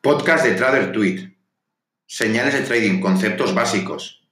Podcast 0.00 0.44
de 0.44 0.52
Trader 0.52 0.92
Tweet. 0.92 1.36
Señales 2.06 2.54
de 2.54 2.60
trading, 2.60 3.00
conceptos 3.00 3.52
básicos. 3.52 4.22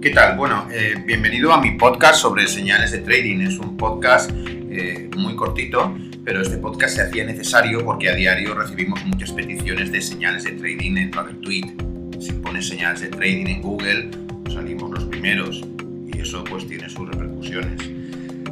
¿Qué 0.00 0.10
tal? 0.14 0.38
Bueno, 0.38 0.68
eh, 0.72 0.94
bienvenido 1.04 1.52
a 1.52 1.60
mi 1.60 1.72
podcast 1.72 2.22
sobre 2.22 2.46
señales 2.46 2.92
de 2.92 3.00
trading. 3.00 3.42
Es 3.42 3.58
un 3.58 3.76
podcast 3.76 4.30
eh, 4.34 5.10
muy 5.18 5.36
cortito, 5.36 5.94
pero 6.24 6.40
este 6.40 6.56
podcast 6.56 6.96
se 6.96 7.02
hacía 7.02 7.24
necesario 7.24 7.84
porque 7.84 8.08
a 8.08 8.14
diario 8.14 8.54
recibimos 8.54 9.04
muchas 9.04 9.32
peticiones 9.32 9.92
de 9.92 10.00
señales 10.00 10.44
de 10.44 10.52
trading 10.52 10.96
en 10.96 11.10
Trader 11.10 11.38
Tweet. 11.42 11.76
Si 12.20 12.32
pones 12.32 12.68
señales 12.68 13.02
de 13.02 13.08
trading 13.08 13.48
en 13.48 13.60
Google, 13.60 14.10
salimos 14.50 14.90
los 14.92 15.04
primeros 15.04 15.62
y 16.10 16.20
eso 16.20 16.42
pues 16.44 16.66
tiene 16.66 16.88
sus 16.88 17.06
repercusiones. 17.06 18.01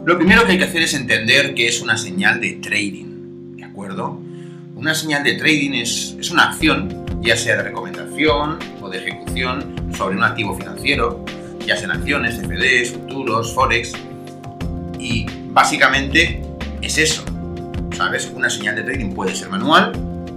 Lo 0.05 0.17
primero 0.17 0.47
que 0.47 0.53
hay 0.53 0.59
que 0.59 0.65
hacer 0.65 0.81
es 0.83 0.95
entender 0.95 1.55
que 1.55 1.69
es 1.69 1.83
una 1.83 1.99
señal 1.99 2.41
de 2.41 2.53
trading, 2.55 3.57
¿de 3.57 3.65
acuerdo? 3.65 4.19
Una 4.75 4.95
señal 4.95 5.23
de 5.23 5.35
trading 5.35 5.73
es, 5.75 6.17
es 6.19 6.31
una 6.31 6.45
acción, 6.45 7.05
ya 7.21 7.37
sea 7.37 7.57
de 7.57 7.65
recomendación 7.65 8.59
o 8.81 8.89
de 8.89 8.97
ejecución 8.97 9.93
sobre 9.95 10.17
un 10.17 10.25
activo 10.25 10.57
financiero, 10.57 11.23
ya 11.67 11.77
sean 11.77 11.91
acciones, 11.91 12.39
CFDs, 12.39 12.93
futuros, 12.93 13.55
forex, 13.55 13.93
y 14.99 15.27
básicamente 15.51 16.41
es 16.81 16.97
eso, 16.97 17.23
¿sabes? 17.95 18.33
Una 18.35 18.49
señal 18.49 18.77
de 18.77 18.85
trading 18.85 19.13
puede 19.13 19.35
ser 19.35 19.51
manual, 19.51 19.93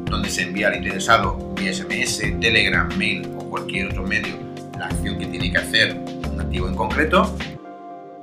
donde 0.09 0.29
se 0.29 0.41
envía 0.41 0.67
al 0.67 0.75
interesado 0.75 1.53
vía 1.55 1.73
SMS, 1.73 2.19
Telegram, 2.41 2.89
mail 2.97 3.29
o 3.37 3.49
cualquier 3.49 3.87
otro 3.87 4.03
medio 4.03 4.35
la 4.77 4.87
acción 4.87 5.17
que 5.17 5.27
tiene 5.27 5.51
que 5.51 5.57
hacer 5.57 5.95
un 6.29 6.41
activo 6.41 6.67
en 6.67 6.75
concreto, 6.75 7.33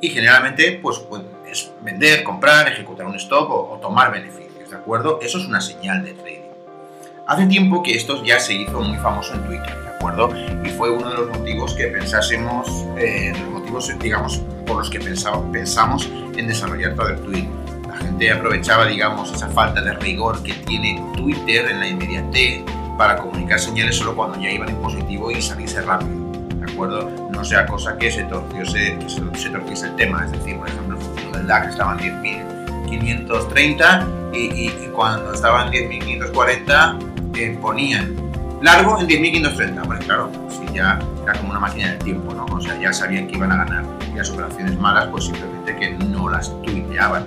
y 0.02 0.09
generalmente 0.09 0.79
pues, 0.83 0.99
pues, 1.09 1.23
es 1.51 1.73
vender, 1.83 2.23
comprar, 2.23 2.69
ejecutar 2.69 3.07
un 3.07 3.17
stop 3.17 3.51
o, 3.51 3.79
tomar 3.81 4.13
beneficios, 4.13 4.71
¿de 4.71 4.77
acuerdo? 4.77 5.19
Eso 5.23 5.38
es 5.38 5.47
una 5.47 5.61
señal 5.61 6.05
de 6.05 6.13
trading. 6.13 6.41
Hace 7.27 7.47
tiempo 7.47 7.83
que 7.83 7.95
esto 7.95 8.24
ya 8.24 8.41
se 8.41 8.55
hizo 8.55 8.80
muy 8.80 8.99
famoso 8.99 9.35
en 9.35 9.45
Twitter, 9.45 9.77
¿de 9.83 9.89
acuerdo? 9.89 10.30
Y 10.65 10.69
fue 10.71 10.91
uno 10.91 11.09
de 11.09 11.16
los 11.16 11.39
motivos 11.39 11.74
que 11.74 11.87
pensásemos, 11.87 12.69
eh, 12.99 13.33
los 13.39 13.51
motivos, 13.51 13.93
digamos, 14.01 14.39
por 14.66 14.79
los 14.79 14.91
que 14.91 14.99
pensamos 14.99 16.09
en 16.37 16.47
desarrollar 16.47 16.95
Trader 16.95 17.21
Tweet. 17.21 17.49
La 17.87 17.96
gente 17.96 18.33
aprovechaba, 18.33 18.87
digamos, 18.87 19.33
esa 19.33 19.49
falta 19.49 19.80
de 19.80 19.93
rigor 19.95 20.43
que 20.43 20.55
tiene 20.55 21.02
Twitter 21.17 21.71
en 21.71 21.80
la 21.80 21.89
inmediatez 21.89 22.63
para 22.96 23.17
comunicar 23.17 23.59
señales 23.59 23.96
solo 23.96 24.15
cuando 24.15 24.39
ya 24.41 24.51
iban 24.51 24.69
en 24.69 24.77
positivo 24.77 25.30
y 25.30 25.41
salirse 25.41 25.80
rápido, 25.83 26.33
¿de 26.55 26.71
acuerdo? 26.71 27.11
No 27.30 27.45
sea 27.45 27.65
cosa 27.67 27.96
que 27.96 28.11
se 28.11 28.24
torciese, 28.24 28.99
que 28.99 29.09
se 29.09 29.51
torciese 29.51 29.87
el 29.87 29.96
tema, 29.96 30.24
es 30.24 30.33
decir, 30.33 30.59
por 30.59 30.69
ejemplo, 30.69 30.99
el 31.39 31.47
DAX 31.47 31.69
estaba 31.69 31.97
en 32.01 32.23
10.530 32.87 34.33
y, 34.33 34.39
y, 34.39 34.67
y, 34.67 34.91
cuando 34.95 35.33
estaba 35.33 35.67
en 35.67 35.73
10.540 35.73 37.11
eh, 37.37 37.59
ponían 37.61 38.17
largo 38.63 38.99
en 39.01 39.09
10.530. 39.09 39.87
Bueno, 39.87 40.01
claro, 40.05 40.31
si 40.49 40.75
ya 40.75 40.99
era 41.23 41.33
como 41.35 41.51
una 41.51 41.61
máquina 41.61 41.91
del 41.91 41.99
tiempo, 41.99 42.35
¿no? 42.35 42.45
O 42.47 42.61
sea, 42.61 42.79
ya 42.79 42.93
sabían 42.93 43.27
que 43.29 43.37
iban 43.37 43.53
a 43.53 43.65
ganar. 43.65 43.85
Y 44.13 44.17
las 44.17 44.31
operaciones 44.31 44.79
malas, 44.79 45.07
pues 45.11 45.25
simplemente 45.25 45.77
que 45.77 45.91
no 45.91 46.29
las 46.29 46.51
tuiteaban. 46.63 47.27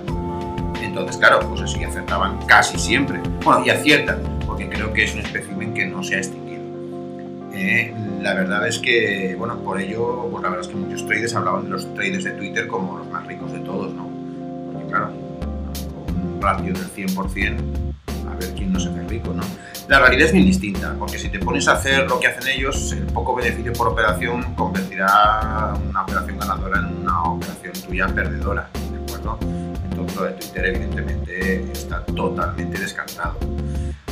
Entonces, 0.80 1.16
claro, 1.16 1.40
pues 1.48 1.62
así 1.62 1.82
acertaban 1.82 2.38
casi 2.46 2.78
siempre. 2.78 3.20
Bueno, 3.42 3.64
y 3.64 3.70
aciertan, 3.70 4.20
porque 4.46 4.68
creo 4.68 4.92
que 4.92 5.04
es 5.04 5.14
un 5.14 5.20
espécimen 5.20 5.74
que 5.74 5.86
no 5.86 6.02
se 6.02 6.16
ha 6.16 6.18
extinguido. 6.18 6.43
Eh, 7.56 7.94
la 8.20 8.34
verdad 8.34 8.66
es 8.66 8.80
que, 8.80 9.36
bueno, 9.38 9.58
por 9.60 9.80
ello, 9.80 10.28
pues 10.30 10.42
la 10.42 10.48
verdad 10.48 10.66
es 10.66 10.68
que 10.68 10.74
muchos 10.74 11.06
traders 11.06 11.34
hablaban 11.36 11.64
de 11.64 11.70
los 11.70 11.94
traders 11.94 12.24
de 12.24 12.32
Twitter 12.32 12.66
como 12.66 12.98
los 12.98 13.08
más 13.08 13.24
ricos 13.26 13.52
de 13.52 13.60
todos, 13.60 13.94
¿no? 13.94 14.10
Porque, 14.72 14.88
claro, 14.88 15.10
con 16.06 16.16
un 16.16 16.42
ratio 16.42 16.72
del 16.72 16.90
100%, 16.90 17.56
a 18.28 18.34
ver 18.34 18.54
quién 18.56 18.72
no 18.72 18.80
se 18.80 18.88
hace 18.88 19.02
rico, 19.04 19.32
¿no? 19.32 19.42
La 19.86 20.00
realidad 20.00 20.26
es 20.26 20.32
bien 20.32 20.46
distinta, 20.46 20.96
porque 20.98 21.18
si 21.18 21.28
te 21.28 21.38
pones 21.38 21.68
a 21.68 21.74
hacer 21.74 22.08
lo 22.08 22.18
que 22.18 22.26
hacen 22.26 22.48
ellos, 22.48 22.92
el 22.92 23.04
poco 23.04 23.36
beneficio 23.36 23.72
por 23.74 23.88
operación 23.88 24.54
convertirá 24.54 25.74
una 25.88 26.02
operación 26.02 26.38
ganadora 26.38 26.80
en 26.80 26.86
una 27.02 27.22
operación 27.22 27.72
tuya 27.86 28.08
perdedora, 28.08 28.68
¿de 28.90 29.02
acuerdo? 29.04 29.38
Entonces 29.84 30.16
lo 30.16 30.24
de 30.24 30.32
Twitter 30.32 30.66
evidentemente 30.66 31.70
está 31.70 32.04
totalmente 32.06 32.80
descartado. 32.80 33.36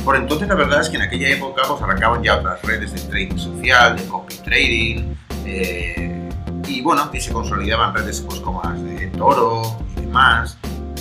Por 0.03 0.15
entonces 0.15 0.47
la 0.47 0.55
verdad 0.55 0.81
es 0.81 0.89
que 0.89 0.97
en 0.97 1.03
aquella 1.03 1.29
época 1.29 1.63
pues 1.67 1.81
arrancaban 1.81 2.21
ya 2.21 2.37
otras 2.37 2.61
redes 2.63 2.93
de 2.93 2.99
trading 3.09 3.37
social, 3.37 3.95
de 3.95 4.05
copy 4.05 4.35
trading, 4.37 5.15
eh, 5.45 6.29
y 6.67 6.81
bueno, 6.81 7.09
y 7.13 7.21
se 7.21 7.31
consolidaban 7.31 7.93
redes 7.93 8.21
pues 8.21 8.39
como 8.39 8.61
las 8.63 8.83
de 8.83 9.07
Toro 9.07 9.77
y 9.95 10.01
demás, 10.01 10.57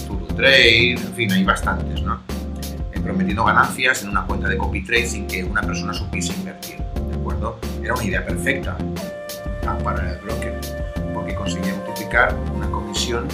Zulu 0.06 0.26
Trade, 0.28 0.92
en 0.92 1.14
fin, 1.14 1.32
hay 1.32 1.44
bastantes, 1.44 2.02
¿no? 2.02 2.20
prometiendo 3.02 3.44
ganancias 3.44 4.02
en 4.02 4.10
una 4.10 4.24
cuenta 4.24 4.48
de 4.48 4.56
copy 4.56 4.82
trade 4.84 5.06
sin 5.06 5.26
que 5.26 5.44
una 5.44 5.62
persona 5.62 5.92
supiese 5.92 6.32
invertir. 6.34 6.76
¿De 6.78 7.16
acuerdo? 7.16 7.58
Era 7.82 7.94
una 7.94 8.04
idea 8.04 8.24
perfecta 8.24 8.76
para 9.82 10.12
el 10.12 10.18
broker, 10.20 10.60
porque 11.12 11.34
conseguía 11.34 11.74
multiplicar 11.74 12.34
una 12.54 12.70
comisión 12.70 13.26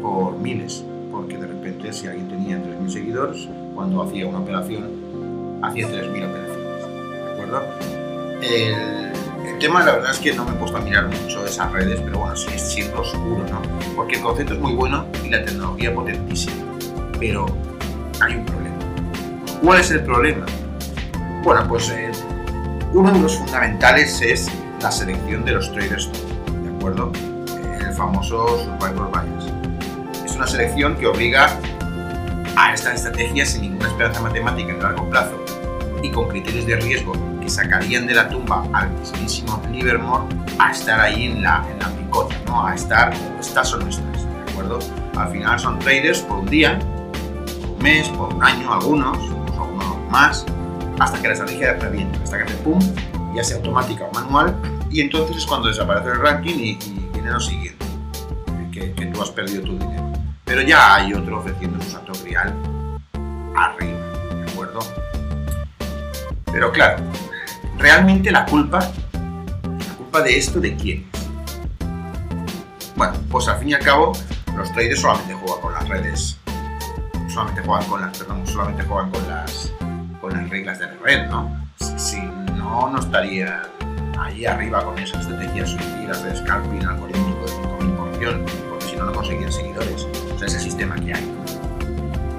por 0.00 0.36
miles. 0.38 0.84
Porque 1.10 1.36
de 1.36 1.46
repente, 1.46 1.92
si 1.92 2.06
alguien 2.06 2.28
tenía 2.28 2.56
3.000 2.56 2.88
seguidores, 2.88 3.48
cuando 3.74 4.02
hacía 4.02 4.26
una 4.26 4.38
operación, 4.38 5.09
hacía 5.62 5.88
3.000 5.88 6.28
operaciones. 6.28 7.24
¿De 7.24 7.32
acuerdo? 7.32 7.62
El, 8.42 9.58
tema, 9.58 9.84
la 9.84 9.92
verdad 9.92 10.12
es 10.12 10.18
que 10.18 10.32
no 10.32 10.44
me 10.44 10.52
he 10.52 10.54
puesto 10.54 10.78
a 10.78 10.80
mirar 10.80 11.06
mucho 11.06 11.44
esas 11.44 11.70
redes, 11.70 12.00
pero 12.00 12.20
bueno, 12.20 12.34
sí 12.34 12.48
es 12.54 12.62
siempre 12.62 12.98
oscuro, 12.98 13.44
¿no? 13.50 13.60
Porque 13.94 14.16
el 14.16 14.22
concepto 14.22 14.54
es 14.54 14.60
muy 14.60 14.72
bueno 14.72 15.06
y 15.22 15.28
la 15.28 15.44
tecnología 15.44 15.94
potentísima. 15.94 16.64
Pero 17.18 17.44
hay 18.20 18.36
un 18.36 18.46
problema 18.46 18.60
¿Cuál 19.62 19.80
es 19.80 19.90
el 19.90 20.02
problema? 20.02 20.46
Bueno, 21.42 21.68
pues 21.68 21.90
eh, 21.90 22.10
uno 22.94 23.12
de 23.12 23.20
los 23.20 23.36
fundamentales 23.36 24.22
es 24.22 24.50
la 24.80 24.90
selección 24.90 25.44
de 25.44 25.52
los 25.52 25.70
traders, 25.74 26.10
¿de 26.62 26.76
acuerdo? 26.76 27.12
El 27.86 27.92
famoso 27.92 28.64
Survivor 28.64 29.10
Bias. 29.10 29.52
Es 30.24 30.34
una 30.34 30.46
selección 30.46 30.96
que 30.96 31.06
obliga 31.06 31.50
a 32.56 32.72
esta 32.72 32.94
estrategia 32.94 33.44
sin 33.44 33.60
ninguna 33.60 33.88
esperanza 33.88 34.22
matemática 34.22 34.72
en 34.72 34.82
largo 34.82 35.10
plazo 35.10 35.44
y 36.02 36.10
con 36.10 36.28
criterios 36.28 36.66
de 36.66 36.76
riesgo 36.76 37.12
que 37.40 37.48
sacarían 37.48 38.06
de 38.06 38.14
la 38.14 38.28
tumba 38.28 38.64
al 38.72 38.90
mismísimo 38.90 39.60
Livermore 39.70 40.24
a 40.58 40.70
estar 40.70 41.00
ahí 41.00 41.26
en 41.26 41.42
la, 41.42 41.64
en 41.70 41.78
la 41.78 41.88
picota, 41.90 42.34
¿no? 42.46 42.66
A 42.66 42.74
estar, 42.74 43.12
estas 43.38 43.68
son 43.68 43.80
nuestras, 43.80 44.24
¿de 44.24 44.52
acuerdo? 44.52 44.78
Al 45.16 45.30
final 45.30 45.58
son 45.58 45.78
traders 45.78 46.20
por 46.20 46.38
un 46.38 46.46
día, 46.46 46.78
por 47.60 47.70
un 47.70 47.82
mes, 47.82 48.08
por 48.08 48.32
un 48.34 48.42
año, 48.42 48.72
algunos, 48.72 49.18
más 50.10 50.44
hasta 50.98 51.20
que 51.20 51.28
la 51.28 51.34
estrategia 51.34 51.74
revienta, 51.74 52.22
hasta 52.22 52.36
que 52.36 52.44
hace 52.44 52.56
pum, 52.56 52.78
ya 53.34 53.42
sea 53.42 53.56
automática 53.56 54.04
o 54.04 54.12
manual, 54.12 54.54
y 54.90 55.00
entonces 55.00 55.38
es 55.38 55.46
cuando 55.46 55.68
desaparece 55.68 56.10
el 56.10 56.20
ranking 56.20 56.56
y, 56.56 56.70
y 56.72 57.10
viene 57.12 57.30
lo 57.30 57.40
siguiente, 57.40 57.86
que, 58.70 58.92
que, 58.92 59.06
tú 59.06 59.22
has 59.22 59.30
perdido 59.30 59.62
tu 59.62 59.78
dinero. 59.78 60.12
Pero 60.44 60.62
ya 60.62 60.96
hay 60.96 61.14
otro 61.14 61.38
ofreciendo 61.38 61.82
su 61.82 61.90
santo 61.90 62.12
grial 62.22 62.54
arriba, 63.54 63.98
¿de 64.34 64.50
acuerdo? 64.50 64.80
Pero 66.52 66.72
claro, 66.72 67.02
realmente 67.78 68.30
la 68.30 68.44
culpa, 68.46 68.80
la 68.80 69.94
culpa 69.96 70.22
de 70.22 70.38
esto, 70.38 70.60
¿de 70.60 70.76
quién? 70.76 71.06
Bueno, 72.96 73.14
pues 73.30 73.48
al 73.48 73.58
fin 73.58 73.70
y 73.70 73.74
al 73.74 73.82
cabo, 73.82 74.12
los 74.56 74.72
traders 74.72 75.00
solamente 75.00 75.34
juegan 75.34 75.60
con 75.60 75.72
las 75.72 75.88
redes, 75.88 76.38
solamente 77.28 77.62
juegan 77.62 77.88
con 77.88 78.00
las, 78.00 78.18
perdón, 78.18 78.46
solamente 78.46 78.82
juegan 78.84 79.10
con 79.10 79.28
las 79.28 79.72
con 80.20 80.34
las 80.34 80.50
reglas 80.50 80.78
de 80.78 80.86
la 80.86 80.94
red, 81.02 81.26
¿no? 81.28 81.50
Si 81.96 82.20
no, 82.20 82.90
no 82.90 83.00
estaría 83.00 83.62
ahí 84.18 84.44
arriba 84.44 84.84
con 84.84 84.98
esas 84.98 85.22
estrategias 85.22 85.70
suicidas 85.70 86.22
de 86.22 86.36
scalping 86.36 86.84
algorítmico 86.84 87.40
de 87.46 87.52
5.000%, 88.18 88.44
porque 88.68 88.86
si 88.86 88.96
no, 88.96 89.06
no 89.06 89.12
conseguirían 89.12 89.52
seguidores. 89.52 90.06
O 90.34 90.38
sea, 90.38 90.46
ese 90.46 90.60
sistema 90.60 90.94
que 90.96 91.14
hay. 91.14 91.32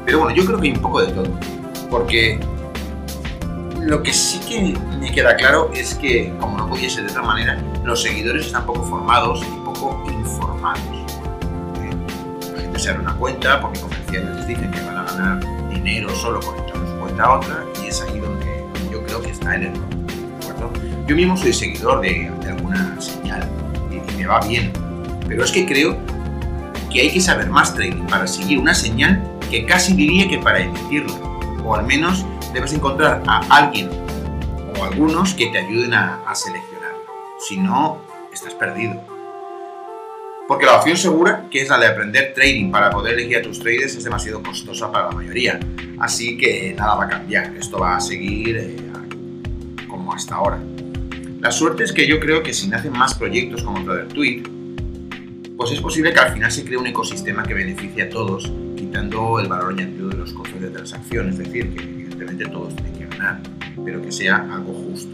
Pero 0.05 0.19
bueno, 0.19 0.35
yo 0.35 0.45
creo 0.45 0.59
que 0.59 0.67
hay 0.67 0.73
un 0.75 0.81
poco 0.81 1.01
de 1.01 1.11
todo, 1.11 1.27
porque 1.89 2.39
lo 3.83 4.03
que 4.03 4.13
sí 4.13 4.39
que 4.47 4.77
me 4.99 5.11
queda 5.11 5.35
claro 5.35 5.71
es 5.73 5.95
que, 5.95 6.33
como 6.39 6.57
no 6.57 6.67
pudiese 6.67 7.01
de 7.01 7.09
otra 7.09 7.23
manera, 7.23 7.61
los 7.83 8.01
seguidores 8.03 8.45
están 8.45 8.65
poco 8.65 8.83
formados 8.83 9.41
y 9.41 9.65
poco 9.65 10.03
informados. 10.11 10.79
¿eh? 11.79 11.89
La 12.55 12.61
gente 12.61 12.79
se 12.79 12.89
abre 12.91 13.01
una 13.01 13.15
cuenta 13.15 13.59
porque 13.59 13.79
comerciales 13.79 14.37
les 14.37 14.47
dicen 14.47 14.71
que 14.71 14.81
van 14.81 14.97
a 14.97 15.03
ganar 15.03 15.69
dinero 15.69 16.09
solo 16.15 16.39
en 16.39 16.87
su 16.87 16.99
cuenta 16.99 17.23
a 17.23 17.39
otra 17.39 17.65
y 17.83 17.87
es 17.87 18.01
ahí 18.01 18.19
donde 18.19 18.65
yo 18.91 19.03
creo 19.03 19.21
que 19.21 19.31
está 19.31 19.55
el 19.55 19.63
error. 19.63 19.85
Yo 21.07 21.15
mismo 21.15 21.35
soy 21.35 21.51
seguidor 21.51 22.01
de, 22.01 22.31
de 22.41 22.49
alguna 22.49 23.01
señal 23.01 23.49
y, 23.89 23.95
y, 23.95 24.17
me 24.17 24.27
va 24.27 24.39
bien, 24.41 24.71
pero 25.27 25.43
es 25.43 25.51
que 25.51 25.65
creo 25.65 25.97
que 26.91 27.01
hay 27.01 27.11
que 27.11 27.19
saber 27.19 27.49
más 27.49 27.73
trading 27.73 28.05
para 28.05 28.27
seguir 28.27 28.59
una 28.59 28.75
señal 28.75 29.21
que 29.49 29.65
casi 29.65 29.93
diría 29.93 30.29
que 30.29 30.37
para 30.37 30.61
emitirla, 30.61 31.13
o 31.65 31.75
al 31.75 31.85
menos 31.85 32.25
debes 32.53 32.73
encontrar 32.73 33.23
a 33.27 33.39
alguien 33.49 33.89
o 34.77 34.83
algunos 34.83 35.33
que 35.33 35.47
te 35.47 35.59
ayuden 35.59 35.93
a, 35.93 36.21
a 36.27 36.35
seleccionar. 36.35 36.93
Si 37.39 37.57
no, 37.57 37.99
estás 38.33 38.53
perdido. 38.53 39.01
Porque 40.47 40.65
la 40.65 40.77
opción 40.77 40.97
segura, 40.97 41.45
que 41.49 41.61
es 41.61 41.69
la 41.69 41.77
de 41.77 41.87
aprender 41.87 42.33
trading 42.33 42.71
para 42.71 42.89
poder 42.89 43.13
elegir 43.13 43.37
a 43.37 43.41
tus 43.41 43.59
traders, 43.59 43.95
es 43.95 44.03
demasiado 44.03 44.43
costosa 44.43 44.91
para 44.91 45.07
la 45.07 45.11
mayoría. 45.11 45.59
Así 45.99 46.37
que 46.37 46.75
nada 46.77 46.95
va 46.95 47.05
a 47.05 47.07
cambiar, 47.07 47.55
esto 47.55 47.79
va 47.79 47.95
a 47.95 48.01
seguir 48.01 48.57
eh, 48.57 48.75
como 49.87 50.13
hasta 50.13 50.35
ahora. 50.35 50.59
La 51.39 51.51
suerte 51.51 51.83
es 51.83 51.93
que 51.93 52.05
yo 52.05 52.19
creo 52.19 52.43
que 52.43 52.53
si 52.53 52.67
nacen 52.67 52.91
más 52.91 53.13
proyectos 53.13 53.63
como 53.63 53.83
TraderTweet, 53.83 54.47
pues 55.55 55.71
es 55.71 55.79
posible 55.79 56.11
que 56.11 56.19
al 56.19 56.33
final 56.33 56.51
se 56.51 56.65
cree 56.65 56.77
un 56.77 56.87
ecosistema 56.87 57.43
que 57.43 57.53
beneficie 57.53 58.03
a 58.03 58.09
todos, 58.09 58.51
quitando 58.75 59.39
el 59.39 59.47
valor 59.47 59.73
añadido 59.73 60.09
de 60.09 60.17
los 60.17 60.33
costes 60.33 60.59
de 60.59 60.69
transacción, 60.69 61.29
es 61.29 61.37
decir, 61.37 61.73
que 61.73 62.00
evidentemente 62.21 62.45
todos 62.45 62.75
tienen 62.75 62.93
que 62.93 63.17
ganar, 63.17 63.39
pero 63.83 64.01
que 64.01 64.11
sea 64.11 64.47
algo 64.51 64.73
justo. 64.73 65.11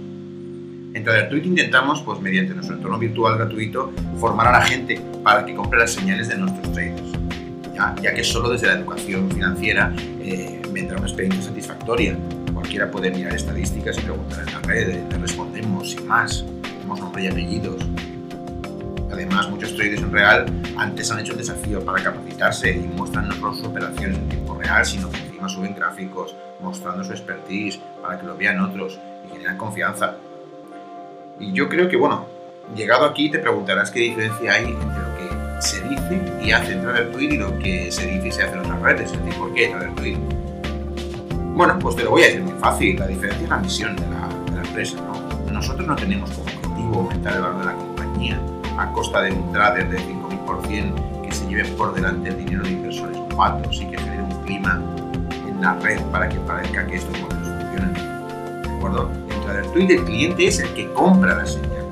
En 0.94 1.04
TraderTweet 1.04 1.46
intentamos, 1.46 2.02
pues 2.02 2.20
mediante 2.20 2.54
nuestro 2.54 2.76
entorno 2.76 2.98
virtual 2.98 3.38
gratuito, 3.38 3.92
formar 4.20 4.48
a 4.48 4.52
la 4.52 4.62
gente 4.62 5.00
para 5.24 5.46
que 5.46 5.54
compre 5.54 5.80
las 5.80 5.92
señales 5.92 6.28
de 6.28 6.38
nuestros 6.38 6.72
traders, 6.74 7.12
ya, 7.76 7.96
ya 8.02 8.14
que 8.14 8.24
solo 8.24 8.50
desde 8.50 8.68
la 8.68 8.74
educación 8.74 9.30
financiera 9.30 9.94
eh, 10.22 10.62
vendrá 10.72 10.98
una 10.98 11.08
experiencia 11.08 11.44
satisfactoria. 11.44 12.18
Cualquiera 12.54 12.90
puede 12.90 13.12
mirar 13.12 13.36
estadísticas 13.36 13.98
y 14.00 14.02
preguntar 14.02 14.40
en 14.48 14.54
la 14.54 14.60
red, 14.62 15.12
le 15.12 15.18
respondemos 15.20 15.92
sin 15.92 16.08
más, 16.08 16.44
tenemos 16.64 17.00
nombre 17.00 17.24
y 17.24 17.28
apellidos. 17.28 17.86
Además, 19.12 19.50
muchos 19.50 19.76
traders 19.76 20.02
en 20.02 20.12
real 20.12 20.46
antes 20.78 21.12
han 21.12 21.20
hecho 21.20 21.34
el 21.34 21.38
desafío 21.38 21.84
para 21.86 22.04
capacitarse 22.04 22.72
y 22.72 22.88
muestran 22.96 23.32
sus 23.32 23.64
operaciones 23.64 24.18
en 24.18 24.30
tiempo 24.30 24.47
sino 24.84 25.10
que 25.10 25.18
encima 25.18 25.50
suben 25.50 25.76
gráficos 25.76 26.36
mostrando 26.60 27.04
su 27.04 27.12
expertise 27.12 27.80
para 28.02 28.20
que 28.20 28.26
lo 28.26 28.36
vean 28.36 28.60
otros 28.60 29.00
y 29.26 29.32
generan 29.32 29.58
confianza. 29.58 30.16
Y 31.40 31.54
yo 31.54 31.70
creo 31.70 31.88
que, 31.88 31.98
bueno, 31.98 32.26
llegado 32.76 33.06
aquí 33.06 33.30
te 33.30 33.40
preguntarás 33.40 33.92
qué 33.92 34.00
diferencia 34.00 34.54
hay 34.54 34.66
entre 34.66 35.00
lo 35.00 35.18
que 35.18 35.62
se 35.62 35.82
dice 35.88 36.22
y 36.42 36.52
hace 36.52 36.74
en 36.74 36.82
TraderTweet 36.82 37.32
y 37.32 37.38
lo 37.38 37.58
que 37.60 37.92
se 37.92 38.08
dice 38.08 38.28
y 38.28 38.32
se 38.32 38.44
hace 38.44 38.54
en 38.54 38.60
otras 38.60 38.82
redes. 38.82 39.12
Es 39.12 39.20
decir, 39.20 39.40
¿por 39.40 39.54
qué 39.54 39.68
TraderTweet? 39.68 40.18
Bueno, 41.56 41.80
pues 41.80 41.96
te 41.96 42.04
lo 42.04 42.12
voy 42.12 42.24
a 42.24 42.26
decir 42.26 42.42
muy 42.42 42.60
fácil. 42.60 43.00
La 43.00 43.08
diferencia 43.08 43.44
es 43.44 43.50
la 43.50 43.58
misión 43.58 43.96
de 43.96 44.08
la, 44.08 44.28
de 44.46 44.62
la 44.62 44.68
empresa. 44.68 44.98
¿no? 45.02 45.52
Nosotros 45.52 45.88
no 45.88 45.96
tenemos 45.96 46.30
como 46.32 46.44
objetivo 46.44 47.00
aumentar 47.00 47.34
el 47.36 47.42
valor 47.42 47.60
de 47.60 47.66
la 47.66 47.74
compañía 47.74 48.40
a 48.78 48.92
costa 48.92 49.22
de 49.22 49.32
un 49.32 49.52
trader 49.52 49.90
de 49.90 49.98
5.000% 49.98 51.17
que 51.58 51.64
se 51.64 51.70
lleve 51.70 51.78
por 51.78 51.94
delante 51.94 52.30
el 52.30 52.38
dinero 52.38 52.64
de 52.64 52.72
inversores 52.72 53.18
novatos 53.18 53.82
y 53.82 53.88
que 53.88 53.98
genere 53.98 54.22
un 54.22 54.44
clima 54.44 54.82
en 55.48 55.62
la 55.62 55.74
red 55.76 56.00
para 56.12 56.30
que 56.30 56.40
parezca 56.42 56.86
que 56.86 56.98
estos 56.98 57.20
modelos 57.20 57.48
funcionan. 57.48 57.94
¿De 58.64 58.70
acuerdo? 58.70 59.10
TraderTweet 59.44 59.90
el 59.92 60.04
cliente 60.06 60.48
es 60.48 60.60
el 60.60 60.74
que 60.74 60.92
compra 60.94 61.36
la 61.36 61.46
señal 61.46 61.86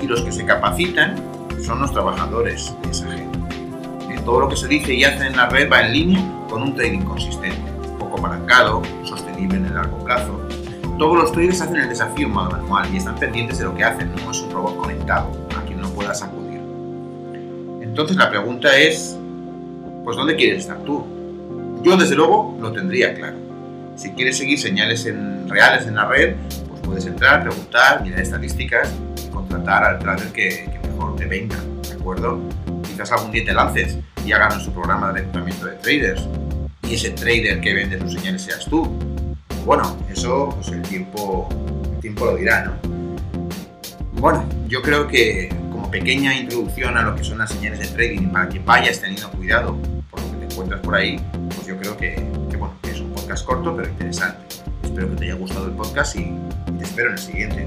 y 0.00 0.06
los 0.06 0.22
que 0.22 0.30
se 0.30 0.44
capacitan 0.44 1.16
son 1.64 1.80
los 1.80 1.92
trabajadores 1.92 2.72
de 2.82 2.90
esa 2.90 3.10
gente. 3.10 3.38
Eh, 4.10 4.20
todo 4.24 4.40
lo 4.40 4.48
que 4.48 4.56
se 4.56 4.68
dice 4.68 4.94
y 4.94 5.04
hace 5.04 5.26
en 5.26 5.36
la 5.36 5.48
red 5.48 5.70
va 5.70 5.80
en 5.80 5.92
línea 5.92 6.46
con 6.48 6.62
un 6.62 6.74
trading 6.74 7.00
consistente, 7.00 7.70
poco 7.98 8.18
apalancado, 8.18 8.82
sostenible 9.04 9.56
en 9.56 9.66
el 9.66 9.74
largo 9.74 10.04
plazo. 10.04 10.40
Todos 10.98 11.16
los 11.16 11.32
traders 11.32 11.60
hacen 11.62 11.76
el 11.76 11.88
desafío 11.88 12.26
en 12.26 12.32
modo 12.32 12.50
manual 12.50 12.92
y 12.92 12.98
están 12.98 13.16
pendientes 13.16 13.58
de 13.58 13.64
lo 13.64 13.74
que 13.74 13.82
hacen, 13.82 14.12
no 14.14 14.30
es 14.30 14.40
un 14.40 14.50
robot 14.50 14.76
conectado 14.76 15.30
a 15.56 15.62
quien 15.62 15.80
no 15.80 15.88
puedas 15.90 16.22
acudir. 16.22 16.39
Entonces 17.90 18.16
la 18.16 18.30
pregunta 18.30 18.78
es, 18.78 19.18
pues 20.04 20.16
¿dónde 20.16 20.36
quieres 20.36 20.60
estar 20.60 20.78
tú? 20.84 21.04
Yo 21.82 21.96
desde 21.96 22.14
luego 22.14 22.56
lo 22.60 22.70
tendría 22.70 23.14
claro. 23.14 23.36
Si 23.96 24.12
quieres 24.12 24.38
seguir 24.38 24.60
señales 24.60 25.04
reales 25.48 25.88
en 25.88 25.96
la 25.96 26.06
red, 26.06 26.36
puedes 26.84 27.04
entrar, 27.06 27.42
preguntar, 27.42 28.00
mirar 28.04 28.20
estadísticas 28.20 28.92
y 29.26 29.28
contratar 29.28 29.82
al 29.82 29.98
trader 29.98 30.28
que, 30.28 30.70
mejor 30.84 31.16
te 31.16 31.26
venga, 31.26 31.56
¿de 31.88 31.94
acuerdo? 31.94 32.38
Quizás 32.84 33.10
algún 33.10 33.32
día 33.32 33.44
te 33.44 33.54
lances 33.54 33.98
y 34.24 34.30
hagas 34.30 34.54
nuestro 34.54 34.72
programa 34.72 35.08
de 35.08 35.20
reclutamiento 35.20 35.66
de 35.66 35.72
traders 35.72 36.28
y 36.88 36.94
ese 36.94 37.10
trader 37.10 37.60
que 37.60 37.74
vende 37.74 37.96
tus 37.96 38.12
señales 38.12 38.42
seas 38.42 38.66
tú. 38.66 38.88
Bueno, 39.66 39.96
eso 40.08 40.50
pues 40.54 40.68
el 40.68 40.82
tiempo, 40.82 41.48
el 41.94 42.00
tiempo 42.00 42.26
lo 42.26 42.36
dirá, 42.36 42.66
¿no? 42.66 42.72
Bueno, 44.12 44.44
yo 44.68 44.80
creo 44.80 45.08
que 45.08 45.52
pequeña 45.90 46.34
introducción 46.34 46.96
a 46.96 47.02
lo 47.02 47.14
que 47.16 47.24
son 47.24 47.38
las 47.38 47.50
señales 47.50 47.80
de 47.80 47.86
trading 47.88 48.28
para 48.28 48.48
que 48.48 48.58
vayas 48.60 49.00
teniendo 49.00 49.30
cuidado 49.30 49.76
por 50.10 50.20
lo 50.20 50.30
que 50.32 50.36
te 50.38 50.52
encuentras 50.52 50.80
por 50.80 50.94
ahí, 50.94 51.20
pues 51.54 51.66
yo 51.66 51.76
creo 51.78 51.96
que 51.96 52.14
bueno, 52.58 52.74
que 52.82 52.90
es 52.90 53.00
un 53.00 53.10
podcast 53.12 53.44
corto 53.44 53.74
pero 53.74 53.88
interesante. 53.88 54.38
Espero 54.82 55.10
que 55.10 55.16
te 55.16 55.24
haya 55.24 55.34
gustado 55.34 55.66
el 55.66 55.72
podcast 55.72 56.16
y 56.16 56.34
te 56.78 56.84
espero 56.84 57.08
en 57.08 57.14
el 57.14 57.18
siguiente. 57.18 57.66